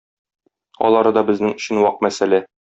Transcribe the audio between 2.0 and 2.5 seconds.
мәсьәлә!